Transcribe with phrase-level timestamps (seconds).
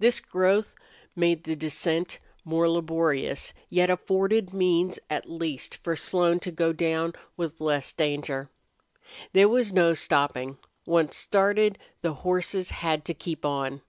[0.00, 0.74] This growth
[1.14, 7.14] made the descent more laborious, yet afforded means at least for Slone to go down
[7.36, 8.50] with less danger.
[9.32, 10.58] There was no stopping.
[10.84, 13.82] Once started, the horses had to keep on.